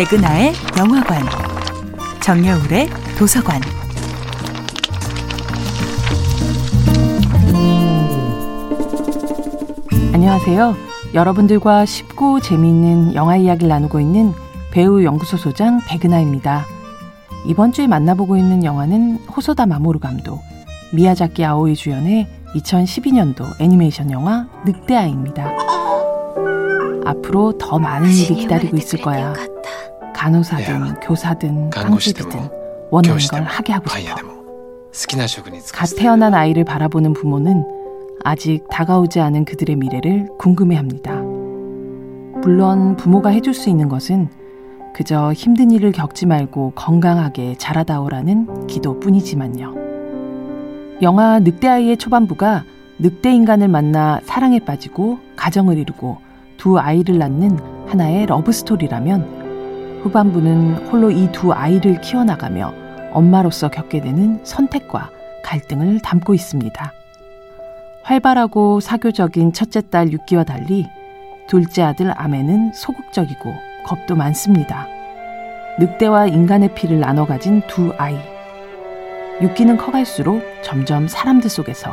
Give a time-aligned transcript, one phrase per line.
[0.00, 1.22] 백은하의 영화관,
[2.22, 3.60] 정여울의 도서관.
[10.14, 10.74] 안녕하세요.
[11.12, 14.32] 여러분들과 쉽고 재미있는 영화 이야기를 나누고 있는
[14.70, 16.64] 배우 연구소 소장 백은하입니다.
[17.44, 20.40] 이번 주에 만나보고 있는 영화는 호소다 마모루 감독,
[20.94, 25.50] 미야자키 아오이 주연의 2012년도 애니메이션 영화 늑대아이입니다.
[27.04, 29.34] 앞으로 더 많은 일이 기다리고 있을 거야.
[30.20, 32.30] 간호사든 교사든 깡패디든
[32.90, 34.20] 원하는 걸 하게 하고 싶어.
[35.72, 37.64] 갓 태어난 아이를 바라보는 부모는
[38.22, 41.14] 아직 다가오지 않은 그들의 미래를 궁금해합니다.
[42.42, 44.28] 물론 부모가 해줄 수 있는 것은
[44.92, 49.74] 그저 힘든 일을 겪지 말고 건강하게 자라다오라는 기도뿐이지만요.
[51.00, 52.64] 영화 늑대아이의 초반부가
[52.98, 56.18] 늑대 인간을 만나 사랑에 빠지고 가정을 이루고
[56.58, 59.39] 두 아이를 낳는 하나의 러브 스토리라면
[60.02, 62.72] 후반부는 홀로 이 두 아이를 키워나가며
[63.12, 65.10] 엄마로서 겪게 되는 선택과
[65.42, 66.92] 갈등을 담고 있습니다.
[68.02, 70.86] 활발하고 사교적인 첫째 딸 유키와 달리
[71.48, 73.52] 둘째 아들 아메는 소극적이고
[73.84, 74.86] 겁도 많습니다.
[75.78, 78.16] 늑대와 인간의 피를 나눠 가진 두 아이.
[79.40, 81.90] 육기는 커갈수록 점점 사람들 속에서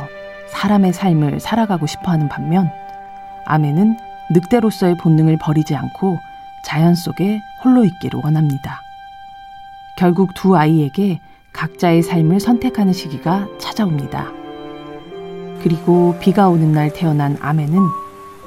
[0.50, 2.70] 사람의 삶을 살아가고 싶어 하는 반면
[3.46, 3.96] 아메는
[4.30, 6.18] 늑대로서의 본능을 버리지 않고
[6.62, 8.80] 자연 속에 홀로 있기를 원합니다.
[9.96, 11.20] 결국 두 아이에게
[11.52, 14.32] 각자의 삶을 선택하는 시기가 찾아옵니다.
[15.62, 17.80] 그리고 비가 오는 날 태어난 아메는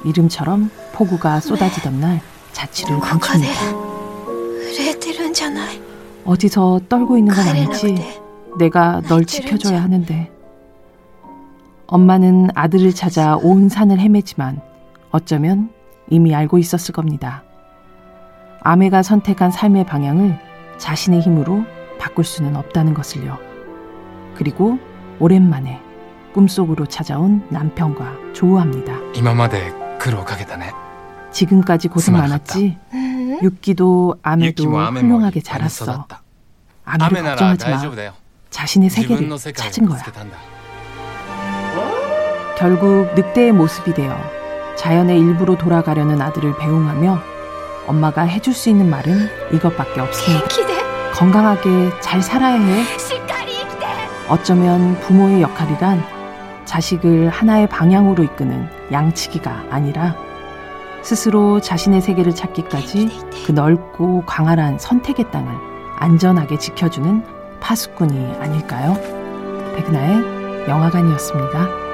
[0.04, 2.20] 이름처럼 폭우가 쏟아지던 날
[2.52, 3.52] 자취를 감춥니다.
[6.24, 8.22] 어디서 떨고 있는 건 아니지.
[8.58, 10.30] 내가 널 지켜줘야 하는데.
[11.86, 14.62] 엄마는 아들을 찾아 온 산을 헤매지만
[15.10, 15.70] 어쩌면
[16.08, 17.44] 이미 알고 있었을 겁니다.
[18.64, 20.38] 아메가 선택한 삶의 방향을
[20.78, 21.64] 자신의 힘으로
[21.98, 23.38] 바꿀 수는 없다는 것을요.
[24.34, 24.78] 그리고
[25.18, 25.80] 오랜만에
[26.32, 28.94] 꿈속으로 찾아온 남편과 조우합니다.
[31.30, 32.78] 지금까지 고생 많았지.
[33.42, 36.06] 육기도 아메도 훌륭하게 자랐어.
[36.84, 38.12] 아메를 걱정하지 마.
[38.50, 40.02] 자신의 세계를 찾은 거야.
[42.58, 44.16] 결국 늑대의 모습이 되어
[44.76, 47.31] 자연의 일부로 돌아가려는 아들을 배웅하며
[47.86, 50.46] 엄마가 해줄 수 있는 말은 이것밖에 없습니다.
[51.14, 52.84] 건강하게 잘 살아야 해.
[54.28, 56.02] 어쩌면 부모의 역할이란
[56.64, 60.16] 자식을 하나의 방향으로 이끄는 양치기가 아니라
[61.02, 63.10] 스스로 자신의 세계를 찾기까지
[63.46, 65.52] 그 넓고 광활한 선택의 땅을
[65.96, 67.24] 안전하게 지켜주는
[67.60, 68.94] 파수꾼이 아닐까요?
[69.76, 71.91] 백나의 영화관이었습니다.